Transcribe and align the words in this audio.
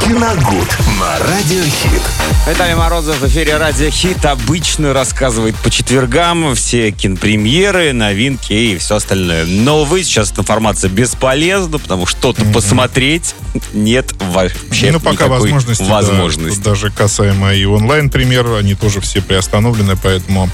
Киногуд 0.00 0.78
на 0.98 1.18
Радиохит. 1.18 2.02
Виталий 2.46 2.74
Морозов 2.74 3.20
в 3.20 3.28
эфире 3.28 3.56
Радио 3.56 3.88
Хит 3.90 4.24
обычно 4.24 4.92
рассказывает 4.92 5.54
по 5.56 5.70
четвергам 5.70 6.54
все 6.56 6.90
кинопремьеры, 6.90 7.92
новинки 7.92 8.52
и 8.52 8.78
все 8.78 8.96
остальное. 8.96 9.44
Но, 9.46 9.84
вы 9.84 10.02
сейчас 10.02 10.32
эта 10.32 10.40
информация 10.40 10.90
бесполезна, 10.90 11.78
потому 11.78 12.06
что 12.06 12.18
что-то 12.18 12.42
mm-hmm. 12.42 12.52
посмотреть 12.52 13.34
нет 13.72 14.14
вообще 14.18 14.92
Ну, 14.92 15.00
пока 15.00 15.26
возможности, 15.26 15.82
возможности. 15.82 16.58
Да, 16.58 16.70
даже 16.70 16.90
касаемо 16.90 17.54
и 17.54 17.64
онлайн-премьер, 17.64 18.54
они 18.54 18.74
тоже 18.74 19.00
все 19.00 19.20
приостановлены, 19.20 19.96
поэтому, 20.00 20.48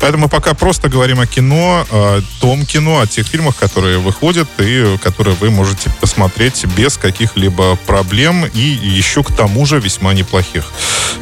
поэтому 0.00 0.28
пока 0.28 0.54
просто 0.54 0.88
говорим 0.88 1.20
о 1.20 1.26
кино, 1.26 1.86
о 1.90 2.20
том 2.40 2.64
кино, 2.66 3.00
о 3.00 3.06
тех 3.06 3.26
фильмах, 3.26 3.56
которые 3.56 3.98
выходят 3.98 4.48
и 4.58 4.96
которые 5.02 5.36
вы 5.36 5.50
можете 5.50 5.90
посмотреть 6.00 6.64
без 6.76 6.96
каких-либо 6.96 7.76
проблем 7.86 8.46
и 8.52 8.78
еще 8.86 9.22
к 9.22 9.32
тому 9.32 9.66
же 9.66 9.78
весьма 9.80 10.14
неплохих. 10.14 10.64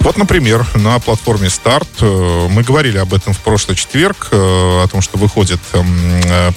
Вот, 0.01 0.17
например, 0.17 0.67
на 0.75 0.99
платформе 0.99 1.51
Старт 1.51 1.89
э, 2.01 2.49
мы 2.51 2.63
говорили 2.63 2.99
об 2.99 3.13
этом 3.13 3.33
в 3.33 3.39
прошлый 3.41 3.77
четверг, 3.77 4.29
э, 4.31 4.37
о 4.37 4.87
том, 4.89 5.03
что 5.03 5.19
выходит 5.19 5.61
эм, 5.73 6.21
э, 6.25 6.53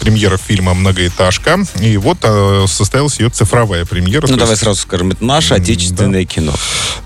премьера 0.00 0.36
фильма 0.36 0.74
«Многоэтажка», 0.74 1.60
и 1.80 1.96
вот 1.96 2.18
состоялась 2.68 3.18
ее 3.18 3.30
цифровая 3.30 3.84
премьера. 3.84 4.26
Ну, 4.26 4.36
давай 4.36 4.56
сразу 4.56 4.80
скажем, 4.80 5.10
это 5.10 5.24
наше 5.24 5.54
отечественное 5.54 6.24
да. 6.24 6.26
кино. 6.26 6.54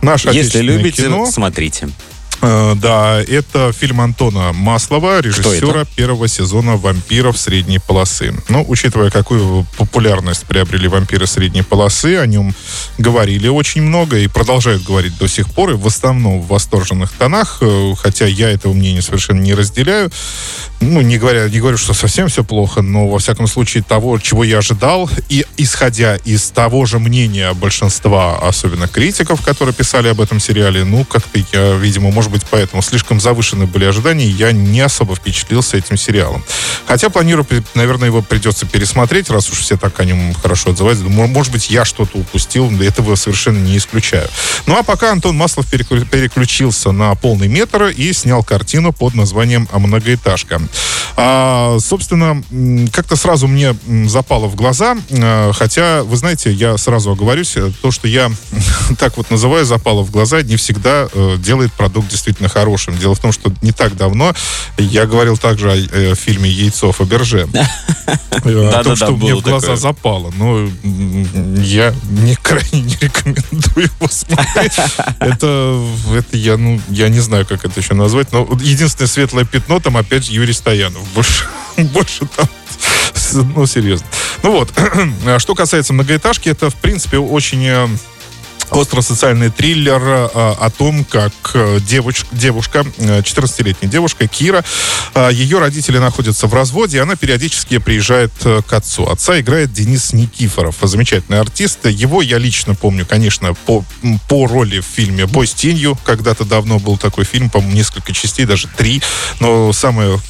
Наше 0.02 0.28
Если 0.28 0.40
отечественное 0.40 0.76
любите, 0.76 1.02
кино. 1.02 1.26
смотрите. 1.26 1.88
Э, 2.42 2.74
да, 2.76 3.22
это 3.22 3.72
фильм 3.72 4.00
Антона 4.00 4.52
Маслова, 4.52 5.20
режиссера 5.20 5.84
первого 5.96 6.28
сезона 6.28 6.76
«Вампиров 6.76 7.38
средней 7.38 7.78
полосы». 7.78 8.34
Ну, 8.48 8.64
учитывая, 8.68 9.10
какую 9.10 9.66
популярность 9.76 10.44
приобрели 10.46 10.88
«Вампиры 10.88 11.26
средней 11.26 11.62
полосы», 11.62 12.16
о 12.18 12.26
нем 12.26 12.54
говорили 12.98 13.48
очень 13.48 13.82
много 13.82 14.18
и 14.18 14.28
продолжают 14.28 14.82
говорить 14.84 15.16
до 15.18 15.28
сих 15.28 15.50
пор, 15.50 15.70
и 15.70 15.74
в 15.74 15.86
основном 15.86 16.40
в 16.40 16.48
восторженных 16.48 17.12
тонах, 17.12 17.58
э, 17.62 17.94
хотя 17.98 18.26
я 18.26 18.50
этого 18.50 18.72
мнения 18.72 19.02
совершенно 19.02 19.40
не 19.40 19.54
разделяю. 19.54 20.10
Ну, 20.80 21.00
не, 21.00 21.18
говоря, 21.18 21.48
не 21.48 21.58
говорю, 21.58 21.78
что 21.78 21.94
совсем 21.94 22.28
все 22.28 22.44
плохо, 22.44 22.82
но, 22.82 23.08
во 23.08 23.18
всяком 23.18 23.46
случае, 23.46 23.82
того, 23.82 24.18
чего 24.18 24.44
я 24.44 24.58
ожидал, 24.58 25.10
и 25.28 25.46
исходя 25.56 26.16
из 26.16 26.50
того 26.50 26.84
же 26.84 26.98
мнения 26.98 27.52
большинства, 27.54 28.38
особенно 28.38 28.88
критиков, 28.88 29.40
которые 29.42 29.74
писали 29.74 30.08
об 30.08 30.20
этом 30.20 30.38
сериале, 30.38 30.84
ну, 30.84 31.04
как-то 31.04 31.40
я, 31.52 31.76
видимо, 31.76 32.10
может 32.10 32.25
быть, 32.30 32.42
поэтому 32.50 32.82
слишком 32.82 33.20
завышены 33.20 33.66
были 33.66 33.84
ожидания, 33.84 34.24
и 34.26 34.30
я 34.30 34.52
не 34.52 34.80
особо 34.80 35.14
впечатлился 35.14 35.76
этим 35.76 35.96
сериалом. 35.96 36.44
Хотя 36.86 37.10
планирую, 37.10 37.46
наверное, 37.74 38.08
его 38.08 38.22
придется 38.22 38.66
пересмотреть, 38.66 39.30
раз 39.30 39.50
уж 39.50 39.58
все 39.58 39.76
так 39.76 39.98
о 40.00 40.04
нем 40.04 40.34
хорошо 40.34 40.70
отзываются. 40.70 41.04
Может 41.04 41.52
быть, 41.52 41.70
я 41.70 41.84
что-то 41.84 42.18
упустил, 42.18 42.70
этого 42.80 43.14
совершенно 43.16 43.58
не 43.58 43.76
исключаю. 43.76 44.28
Ну, 44.66 44.76
а 44.78 44.82
пока 44.82 45.12
Антон 45.12 45.36
Маслов 45.36 45.66
переключился 45.66 46.92
на 46.92 47.14
полный 47.14 47.48
метр 47.48 47.86
и 47.86 48.12
снял 48.12 48.42
картину 48.42 48.92
под 48.92 49.14
названием 49.14 49.68
«Многоэтажка». 49.72 50.60
А, 51.18 51.78
собственно, 51.80 52.42
как-то 52.92 53.16
сразу 53.16 53.48
мне 53.48 53.74
запало 54.06 54.48
в 54.48 54.54
глаза, 54.54 54.96
а, 55.10 55.52
хотя, 55.52 56.02
вы 56.02 56.16
знаете, 56.16 56.52
я 56.52 56.76
сразу 56.76 57.12
оговорюсь, 57.12 57.56
э, 57.56 57.70
то, 57.80 57.90
что 57.90 58.06
я 58.06 58.30
так 58.98 59.16
вот 59.16 59.30
называю 59.30 59.64
запало 59.64 60.02
в 60.02 60.10
глаза, 60.10 60.42
не 60.42 60.56
всегда 60.56 61.08
э, 61.12 61.36
делает 61.38 61.72
продукт 61.72 62.12
действительно 62.16 62.48
хорошим. 62.48 62.96
Дело 62.98 63.14
в 63.14 63.20
том, 63.20 63.32
что 63.32 63.52
не 63.62 63.72
так 63.72 63.96
давно 63.96 64.34
я 64.78 65.06
говорил 65.06 65.36
также 65.36 65.70
о 65.70 65.76
э, 65.76 66.14
фильме 66.14 66.50
«Яйцо 66.50 66.90
Фаберже». 66.92 67.48
О 68.44 68.82
том, 68.84 68.96
что 68.96 69.10
мне 69.12 69.34
в 69.34 69.40
глаза 69.40 69.76
запало. 69.76 70.32
Но 70.36 70.68
я 70.82 71.94
не 72.04 72.34
крайне 72.42 72.80
не 72.80 72.96
рекомендую 73.00 73.86
его 73.86 74.08
смотреть. 74.08 74.74
Это, 75.20 75.82
это 76.12 76.36
я, 76.36 76.56
ну, 76.56 76.80
я 76.88 77.08
не 77.08 77.20
знаю, 77.20 77.46
как 77.46 77.64
это 77.64 77.80
еще 77.80 77.94
назвать, 77.94 78.32
но 78.32 78.46
единственное 78.60 79.08
светлое 79.08 79.44
пятно 79.44 79.80
там 79.80 79.96
опять 79.96 80.28
Юрий 80.28 80.52
Стоянов. 80.52 81.02
Больше, 81.14 81.46
больше 81.76 82.26
там 82.36 82.48
ну, 83.32 83.66
серьезно. 83.66 84.06
Ну 84.42 84.52
вот, 84.52 84.72
что 85.38 85.54
касается 85.54 85.92
многоэтажки, 85.92 86.48
это, 86.48 86.70
в 86.70 86.76
принципе, 86.76 87.18
очень 87.18 87.64
э, 87.64 87.88
остросоциальный 88.70 89.50
триллер 89.50 90.02
э, 90.02 90.28
о 90.34 90.70
том, 90.70 91.04
как 91.04 91.32
э, 91.54 91.78
девочка, 91.86 92.26
девушка, 92.32 92.80
14-летняя 92.80 93.90
девушка 93.90 94.26
Кира, 94.26 94.64
ее 95.30 95.58
родители 95.58 95.98
находятся 95.98 96.46
в 96.46 96.54
разводе, 96.54 96.98
и 96.98 97.00
она 97.00 97.16
периодически 97.16 97.78
приезжает 97.78 98.32
к 98.42 98.72
отцу. 98.72 99.08
Отца 99.08 99.38
играет 99.40 99.72
Денис 99.72 100.12
Никифоров, 100.12 100.76
замечательный 100.82 101.40
артист. 101.40 101.86
Его 101.86 102.22
я 102.22 102.38
лично 102.38 102.74
помню, 102.74 103.06
конечно, 103.06 103.54
по, 103.54 103.84
по 104.28 104.46
роли 104.46 104.80
в 104.80 104.84
фильме 104.84 105.26
«Бой 105.26 105.46
с 105.46 105.54
тенью». 105.54 105.98
Когда-то 106.04 106.44
давно 106.44 106.78
был 106.78 106.96
такой 106.96 107.24
фильм, 107.24 107.50
по-моему, 107.50 107.76
несколько 107.76 108.12
частей, 108.12 108.46
даже 108.46 108.68
три. 108.68 109.02
Но 109.40 109.72
самое... 109.72 110.20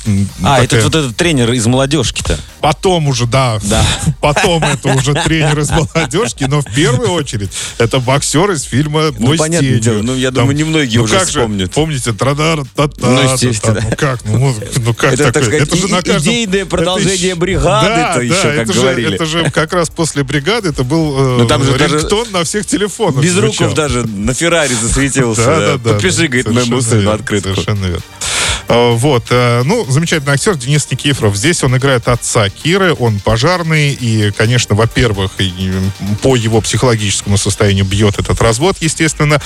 А, 0.42 0.60
такая... 0.60 0.64
это 0.64 0.80
вот 0.82 0.94
этот 0.94 1.16
тренер 1.16 1.52
из 1.52 1.66
молодежки-то. 1.66 2.38
Потом 2.60 3.08
уже, 3.08 3.26
да. 3.26 3.58
да. 3.62 3.84
Потом 4.20 4.62
это 4.64 4.94
уже 4.94 5.14
тренер 5.14 5.58
из 5.60 5.70
молодежки, 5.70 6.44
но 6.44 6.60
в 6.60 6.74
первую 6.74 7.10
очередь 7.10 7.50
это 7.78 8.00
боксер 8.26 8.50
из 8.50 8.62
фильма 8.62 9.12
«Бой 9.12 9.36
ну, 9.36 9.36
понятное 9.36 9.78
дело. 9.78 10.02
Ну, 10.02 10.16
я 10.16 10.30
думаю, 10.30 10.56
немногие 10.56 10.98
ну, 10.98 11.04
уже 11.04 11.18
как 11.18 11.28
вспомнят. 11.28 11.68
Же, 11.68 11.72
помните, 11.74 12.12
традар, 12.12 12.62
та 12.74 12.88
та 12.88 13.08
Ну, 13.08 13.32
естественно. 13.32 13.80
Ну, 13.82 13.96
как? 13.96 14.24
Ну, 14.24 14.54
ну 14.84 14.94
как 14.94 15.14
это, 15.14 15.24
такое? 15.24 15.32
так 15.32 15.44
сказать, 15.44 15.62
это 15.62 15.76
же 15.76 15.88
на 15.88 16.02
каждом... 16.02 16.32
идейное 16.32 16.66
продолжение 16.66 17.30
это 17.30 17.40
бригады, 17.40 17.88
да, 17.88 18.12
то 18.14 18.18
да, 18.18 18.24
еще, 18.24 18.42
как 18.42 18.58
это 18.58 18.72
говорили. 18.72 19.08
Же, 19.08 19.14
это 19.14 19.26
же 19.26 19.50
как 19.50 19.72
раз 19.72 19.90
после 19.90 20.24
бригады, 20.24 20.70
это 20.70 20.84
был 20.84 21.42
э, 21.42 21.46
там 21.46 21.62
же 21.62 21.76
рингтон 21.76 22.28
на 22.32 22.44
всех 22.44 22.66
телефонах. 22.66 23.22
Без 23.22 23.36
руков 23.38 23.74
даже 23.74 24.06
на 24.06 24.34
Феррари 24.34 24.74
засветился. 24.74 25.44
Да, 25.44 25.60
да, 25.60 25.76
да. 25.78 25.92
Подпиши, 25.92 26.26
говорит, 26.26 26.50
моему 26.50 26.80
сыну 26.80 27.10
открытку. 27.10 27.50
Совершенно 27.50 27.86
верно. 27.86 28.02
Э, 28.68 28.92
вот. 28.92 29.24
Э, 29.30 29.62
ну, 29.64 29.84
замечательный 29.88 30.32
актер 30.32 30.56
Денис 30.56 30.90
Никифоров. 30.90 31.36
Здесь 31.36 31.62
он 31.62 31.76
играет 31.76 32.08
отца 32.08 32.48
Киры, 32.48 32.94
он 32.94 33.20
пожарный, 33.20 33.92
и, 33.92 34.32
конечно, 34.32 34.74
во-первых, 34.74 35.32
по 36.22 36.36
его 36.36 36.60
психологическому 36.60 37.36
состоянию 37.36 37.84
бьет 37.84 38.18
этот 38.18 38.40
развод, 38.40 38.76
естественно, 38.80 39.40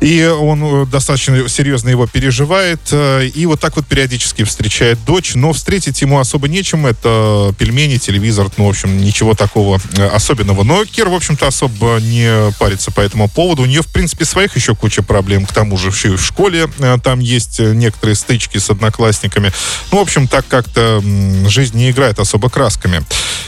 и 0.00 0.24
он 0.24 0.82
э, 0.82 0.86
достаточно 0.86 1.48
серьезно 1.48 1.88
его 1.88 2.06
переживает, 2.06 2.80
и 2.92 3.46
вот 3.46 3.60
так 3.60 3.76
вот 3.76 3.86
периодически 3.86 4.44
встречает 4.44 5.04
дочь, 5.04 5.34
но 5.34 5.52
встретить 5.52 6.00
ему 6.02 6.18
особо 6.18 6.48
нечем, 6.48 6.86
это 6.86 7.54
пельмени, 7.58 7.96
телевизор, 7.96 8.50
ну, 8.56 8.66
в 8.66 8.68
общем, 8.68 8.98
ничего 8.98 9.34
такого 9.34 9.80
особенного. 10.12 10.62
Но 10.62 10.84
Кир, 10.84 11.08
в 11.08 11.14
общем-то, 11.14 11.46
особо 11.46 11.98
не 12.00 12.52
парится 12.58 12.90
по 12.90 13.00
этому 13.00 13.28
поводу. 13.28 13.62
У 13.62 13.66
нее, 13.66 13.82
в 13.82 13.88
принципе, 13.88 14.24
своих 14.24 14.56
еще 14.56 14.74
куча 14.74 15.02
проблем, 15.02 15.46
к 15.46 15.52
тому 15.52 15.76
же 15.76 15.88
еще 15.88 16.16
в 16.16 16.24
школе 16.24 16.68
там 17.02 17.20
есть 17.20 17.58
некоторые 17.58 18.14
стычки, 18.14 18.43
стычки 18.44 18.58
с 18.58 18.70
одноклассниками. 18.70 19.52
Ну, 19.90 19.98
в 19.98 20.00
общем, 20.00 20.28
так 20.28 20.46
как-то 20.46 21.02
жизнь 21.46 21.76
не 21.76 21.90
играет 21.90 22.18
особо 22.18 22.50
красками. 22.50 23.02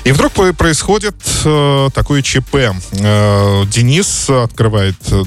И 0.05 0.13
вдруг 0.13 0.33
происходит 0.57 1.17
э, 1.45 1.89
такое 1.93 2.23
ЧП. 2.23 2.55
Э, 2.93 3.65
Денис 3.67 4.31
открывает, 4.31 4.97
э, 5.11 5.25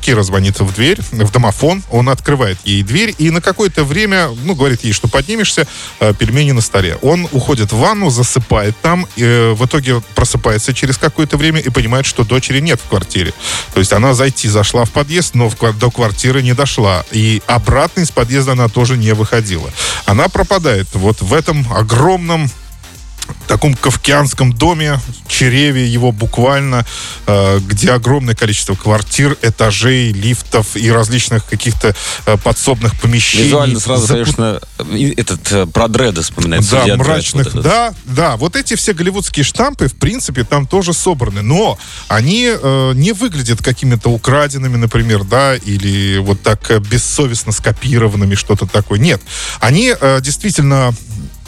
Кира 0.00 0.22
звонит 0.22 0.60
в 0.60 0.74
дверь, 0.74 0.98
в 1.10 1.30
домофон, 1.30 1.82
он 1.90 2.08
открывает 2.08 2.58
ей 2.64 2.82
дверь, 2.82 3.14
и 3.18 3.30
на 3.30 3.40
какое-то 3.40 3.84
время, 3.84 4.30
ну, 4.44 4.54
говорит 4.54 4.82
ей, 4.84 4.92
что 4.92 5.08
поднимешься, 5.08 5.66
э, 6.00 6.14
пельмени 6.18 6.52
на 6.52 6.62
столе. 6.62 6.98
Он 7.02 7.28
уходит 7.32 7.72
в 7.72 7.76
ванну, 7.76 8.08
засыпает 8.08 8.74
там, 8.80 9.06
э, 9.16 9.52
в 9.52 9.66
итоге 9.66 10.00
просыпается 10.14 10.72
через 10.72 10.96
какое-то 10.96 11.36
время 11.36 11.60
и 11.60 11.68
понимает, 11.68 12.06
что 12.06 12.24
дочери 12.24 12.60
нет 12.60 12.80
в 12.80 12.88
квартире. 12.88 13.34
То 13.74 13.80
есть 13.80 13.92
она 13.92 14.14
зайти 14.14 14.48
зашла 14.48 14.84
в 14.84 14.90
подъезд, 14.90 15.34
но 15.34 15.50
в, 15.50 15.78
до 15.78 15.90
квартиры 15.90 16.42
не 16.42 16.54
дошла. 16.54 17.04
И 17.12 17.42
обратно 17.46 18.00
из 18.00 18.10
подъезда 18.10 18.52
она 18.52 18.68
тоже 18.68 18.87
не 18.96 19.12
выходила. 19.14 19.70
Она 20.06 20.28
пропадает 20.28 20.88
вот 20.94 21.20
в 21.20 21.34
этом 21.34 21.66
огромном 21.72 22.50
таком 23.48 23.74
кавкианском 23.74 24.52
доме, 24.52 25.00
череве 25.26 25.86
его 25.86 26.12
буквально, 26.12 26.84
э, 27.26 27.58
где 27.60 27.92
огромное 27.92 28.34
количество 28.34 28.74
квартир, 28.74 29.36
этажей, 29.42 30.12
лифтов 30.12 30.76
и 30.76 30.90
различных 30.90 31.44
каких-то 31.46 31.96
э, 32.26 32.36
подсобных 32.36 32.98
помещений. 33.00 33.46
Визуально 33.46 33.80
сразу, 33.80 34.06
Запу... 34.06 34.24
конечно, 34.24 34.60
этот 35.16 35.52
э, 35.52 35.66
про 35.66 35.88
Дреда 35.88 36.22
вспоминается. 36.22 36.82
Да, 36.86 36.96
мрачных, 36.96 37.54
вот 37.54 37.62
да, 37.64 37.94
да. 38.04 38.36
Вот 38.36 38.54
эти 38.54 38.76
все 38.76 38.92
голливудские 38.92 39.44
штампы, 39.44 39.88
в 39.88 39.94
принципе, 39.96 40.44
там 40.44 40.66
тоже 40.66 40.92
собраны, 40.92 41.42
но 41.42 41.78
они 42.08 42.50
э, 42.50 42.92
не 42.94 43.12
выглядят 43.12 43.62
какими-то 43.62 44.10
украденными, 44.10 44.76
например, 44.76 45.24
да, 45.24 45.56
или 45.56 46.18
вот 46.18 46.42
так 46.42 46.70
бессовестно 46.82 47.52
скопированными, 47.52 48.34
что-то 48.34 48.66
такое. 48.66 48.98
Нет, 48.98 49.22
они 49.60 49.94
э, 49.98 50.20
действительно 50.20 50.94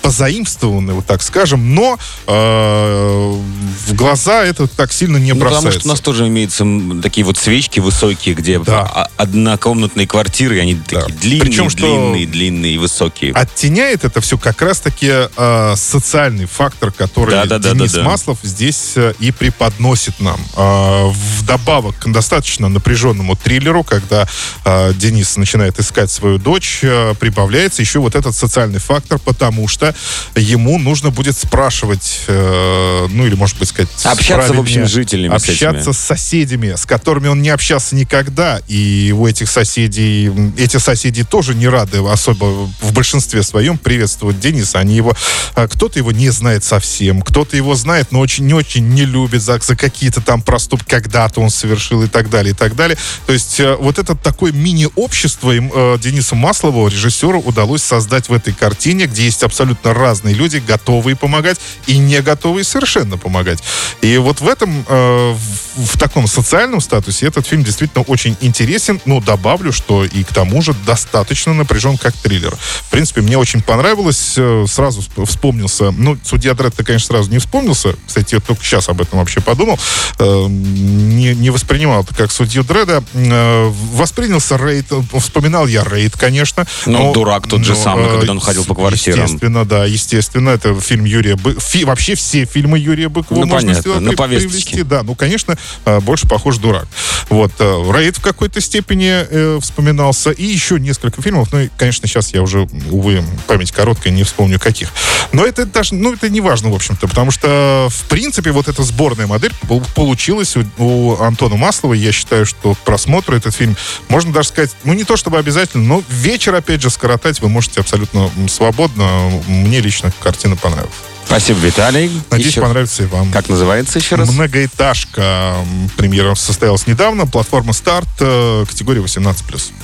позаимствованы, 0.03 0.95
вот 0.95 1.07
так 1.07 1.23
скажем, 1.23 1.75
но 1.75 1.99
э, 2.27 3.41
в 3.87 3.95
глаза 3.95 4.45
это 4.45 4.67
так 4.67 4.93
сильно 4.93 5.17
не 5.17 5.33
ну, 5.33 5.41
бросается. 5.41 5.67
Потому 5.67 5.81
что 5.81 5.89
у 5.89 5.93
нас 5.93 6.01
тоже 6.01 6.29
имеются 6.29 6.65
такие 7.03 7.25
вот 7.25 7.37
свечки 7.37 7.81
высокие, 7.81 8.35
где 8.35 8.59
да. 8.59 9.09
однокомнатные 9.17 10.07
квартиры, 10.07 10.61
они 10.61 10.75
да. 10.75 11.01
такие 11.01 11.19
длинные, 11.19 11.41
Причем, 11.41 11.71
что 11.71 11.81
длинные, 11.81 12.27
длинные, 12.27 12.79
высокие. 12.79 13.33
Оттеняет 13.33 14.05
это 14.05 14.21
все 14.21 14.39
как 14.39 14.63
раз-таки 14.63 15.11
э, 15.37 15.75
социальный 15.77 16.47
фактор, 16.47 16.93
который 16.93 17.31
да, 17.31 17.45
да, 17.45 17.59
Денис 17.59 17.93
да, 17.93 17.99
да, 17.99 18.05
да. 18.05 18.11
Маслов 18.11 18.39
здесь 18.43 18.93
э, 18.97 19.15
и 19.19 19.33
преподносит 19.33 20.21
нам. 20.21 20.41
Э, 20.57 21.09
вдобавок 21.11 21.99
к 21.99 22.11
достаточно 22.11 22.69
напряженному 22.69 23.37
триллеру, 23.37 23.85
когда 23.85 24.27
э, 24.65 24.93
Денис 24.95 25.37
начинает 25.37 25.79
искать 25.79 26.11
свою 26.11 26.39
дочь, 26.39 26.81
э, 26.83 27.15
прибавляется 27.19 27.83
еще 27.83 27.99
вот 28.01 28.15
этот 28.15 28.35
социальный 28.35 28.79
фактор, 28.79 29.19
потому 29.19 29.69
что 29.69 29.90
ему 30.35 30.79
нужно 30.79 31.11
будет 31.11 31.37
спрашивать, 31.37 32.21
э, 32.27 33.07
ну 33.11 33.27
или, 33.27 33.35
может 33.35 33.59
быть, 33.59 33.69
сказать... 33.69 33.91
Общаться, 34.05 34.53
в 34.53 34.61
общем, 34.61 34.87
с 34.87 34.91
жителями. 34.91 35.35
Общаться 35.35 35.93
с, 35.93 35.99
с 35.99 36.01
соседями, 36.01 36.75
с 36.77 36.87
которыми 36.87 37.29
он 37.29 37.43
не 37.43 37.51
общался 37.51 37.95
никогда. 37.95 38.61
И 38.69 39.15
у 39.17 39.27
этих 39.27 39.51
соседей, 39.51 40.31
эти 40.57 40.77
соседи 40.79 41.25
тоже 41.25 41.55
не 41.55 41.69
рады 41.69 41.99
особо 41.99 42.69
в 42.81 42.93
большинстве 42.93 43.43
своем 43.43 43.79
приветствовать 43.79 44.41
Дениса. 44.41 44.79
Они 44.79 44.97
его... 44.97 45.15
Э, 45.57 45.69
кто-то 45.69 45.99
его 45.99 46.13
не 46.13 46.31
знает 46.31 46.65
совсем, 46.65 47.23
кто-то 47.23 47.57
его 47.57 47.75
знает, 47.75 48.13
но 48.13 48.21
очень 48.21 48.47
не 48.47 48.55
очень 48.55 48.89
не 48.89 49.05
любит 49.05 49.43
за, 49.43 49.59
за 49.59 49.77
какие-то 49.77 50.21
там 50.21 50.43
проступки, 50.43 50.89
когда-то 50.89 51.41
он 51.41 51.51
совершил 51.51 52.03
и 52.03 52.09
так 52.09 52.29
далее, 52.31 52.53
и 52.53 52.57
так 52.57 52.77
далее. 52.77 52.99
То 53.27 53.33
есть 53.33 53.61
э, 53.61 53.77
вот 53.77 53.99
это 53.99 54.15
такое 54.15 54.53
мини-общество 54.53 55.53
им, 55.53 55.71
э, 55.75 55.99
Денису 56.01 56.35
Маслову, 56.35 56.89
режиссеру, 56.89 57.41
удалось 57.41 57.83
создать 57.83 58.29
в 58.29 58.33
этой 58.33 58.53
картине, 58.53 59.07
где 59.07 59.25
есть 59.25 59.43
абсолютно 59.43 59.80
разные 59.85 60.35
люди, 60.35 60.63
готовые 60.67 61.17
помогать 61.17 61.61
и 61.87 61.99
не 61.99 62.21
готовые 62.21 62.65
совершенно 62.65 63.17
помогать. 63.17 63.63
И 64.01 64.17
вот 64.19 64.41
в 64.41 64.49
этом, 64.49 64.85
э, 64.89 65.33
в, 65.33 65.70
в 65.85 65.99
таком 65.99 66.27
социальном 66.27 66.81
статусе 66.81 67.27
этот 67.27 67.47
фильм 67.47 67.65
действительно 67.65 68.05
очень 68.05 68.37
интересен. 68.41 69.01
Ну, 69.05 69.21
добавлю, 69.21 69.73
что 69.73 70.05
и 70.05 70.23
к 70.23 70.33
тому 70.33 70.63
же 70.63 70.75
достаточно 70.87 71.55
напряжен 71.55 71.99
как 71.99 72.15
триллер. 72.15 72.57
В 72.57 72.91
принципе, 72.91 73.21
мне 73.21 73.39
очень 73.39 73.63
понравилось. 73.63 74.35
Э, 74.37 74.65
сразу 74.69 75.03
вспомнился, 75.27 75.91
ну, 75.91 76.19
«Судья 76.25 76.55
Дред», 76.55 76.75
конечно, 76.77 77.07
сразу 77.07 77.31
не 77.31 77.39
вспомнился. 77.39 77.95
Кстати, 78.07 78.35
я 78.35 78.41
только 78.41 78.65
сейчас 78.65 78.89
об 78.89 79.01
этом 79.01 79.19
вообще 79.19 79.41
подумал. 79.41 79.79
Э, 80.19 80.47
не, 80.49 81.35
не 81.35 81.51
воспринимал 81.51 82.03
это 82.03 82.15
как 82.15 82.33
«Судью 82.33 82.65
Дреда». 82.65 83.03
Э, 83.15 83.69
воспринялся 83.93 84.57
«Рейд». 84.57 84.87
Вспоминал 85.19 85.67
я 85.67 85.85
«Рейд», 85.85 86.17
конечно. 86.17 86.67
Ну, 86.87 87.07
но, 87.07 87.13
дурак 87.13 87.47
тот 87.47 87.61
но, 87.61 87.65
же 87.65 87.77
самый, 87.77 88.09
когда 88.09 88.33
он 88.33 88.41
ходил 88.41 88.65
по 88.65 88.75
квартирам. 88.75 89.25
Естественно, 89.25 89.65
да, 89.65 89.85
естественно. 89.85 90.51
Это 90.51 90.79
фильм 90.81 91.05
Юрия 91.05 91.37
Быкова. 91.37 91.61
Вообще 91.85 92.15
все 92.15 92.45
фильмы 92.45 92.79
Юрия 92.79 93.09
Быкова 93.09 93.41
ну, 93.41 93.47
можно 93.47 93.75
понятно, 93.75 94.01
на 94.01 94.13
привести. 94.13 94.83
Да, 94.83 95.03
ну, 95.03 95.15
конечно, 95.15 95.57
больше 96.03 96.29
похож 96.29 96.59
«Дурак». 96.59 96.87
Вот. 97.29 97.53
«Рейд» 97.61 98.19
в 98.19 98.23
какой-то 98.23 98.61
степени 98.61 99.11
э, 99.11 99.59
вспоминался. 99.61 100.31
И 100.31 100.45
еще 100.45 100.81
несколько 100.81 101.23
фильмов. 101.23 101.49
Ну, 101.53 101.61
и, 101.61 101.69
конечно, 101.77 102.09
сейчас 102.09 102.33
я 102.35 102.43
уже, 102.43 102.69
увы, 102.91 103.23
память 103.47 103.73
короткая, 103.73 104.13
не 104.13 104.25
вспомню 104.25 104.59
каких. 104.59 104.91
Но 105.33 105.45
это 105.45 105.65
даже, 105.67 105.95
ну, 105.95 106.13
это 106.13 106.29
не 106.29 106.41
важно, 106.41 106.71
в 106.71 106.75
общем-то, 106.75 107.07
потому 107.07 107.31
что, 107.31 107.89
в 107.91 108.09
принципе, 108.09 108.51
вот 108.51 108.69
эта 108.69 108.83
сборная 108.83 109.27
модель 109.27 109.53
получилась 109.95 110.57
у, 110.57 110.65
у 110.79 111.21
Антона 111.21 111.57
Маслова. 111.57 111.95
Я 111.95 112.13
считаю, 112.13 112.47
что 112.47 112.75
к 112.75 112.79
просмотру 112.79 113.37
этот 113.37 113.55
фильм 113.55 113.77
можно 114.09 114.33
даже 114.33 114.49
сказать, 114.49 114.71
ну, 114.85 114.93
не 114.93 115.05
то 115.05 115.17
чтобы 115.17 115.39
обязательно, 115.39 115.85
но 115.85 116.03
вечер, 116.09 116.55
опять 116.55 116.83
же, 116.83 116.91
скоротать 116.91 117.41
вы 117.41 117.49
можете 117.49 117.81
абсолютно 117.81 118.31
свободно. 118.49 119.31
Мне 119.47 119.81
лично 119.81 120.13
картина 120.23 120.57
понравилась. 120.57 121.10
Спасибо, 121.31 121.61
Виталий. 121.61 122.11
Надеюсь, 122.29 122.51
еще... 122.51 122.61
понравится 122.61 123.05
и 123.05 123.07
вам. 123.07 123.31
Как 123.31 123.49
называется 123.49 124.01
еще 124.01 124.17
раз? 124.17 124.29
Многоэтажка. 124.33 125.65
Премьера 125.97 126.35
состоялась 126.35 126.89
недавно. 126.89 127.25
Платформа 127.25 127.73
«Старт», 127.73 128.09
э, 128.19 128.65
категория 128.69 129.01
18+. 129.01 129.37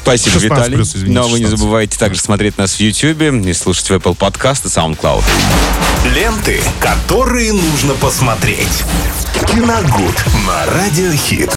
Спасибо, 0.02 0.38
Виталий. 0.40 0.74
Плюс, 0.74 0.96
извините, 0.96 1.20
Но 1.20 1.28
вы 1.28 1.38
не 1.38 1.46
забывайте 1.46 1.96
также 1.96 2.20
смотреть 2.20 2.58
нас 2.58 2.72
в 2.74 2.80
YouTube 2.80 3.46
и 3.46 3.52
слушать 3.52 3.88
в 3.88 3.92
Apple 3.92 4.18
Podcast 4.18 4.62
и 4.64 4.68
SoundCloud. 4.68 5.22
Ленты, 6.12 6.60
которые 6.80 7.52
нужно 7.52 7.94
посмотреть. 7.94 8.82
Киногуд 9.46 10.24
на 10.48 10.66
Радиохит. 10.66 11.54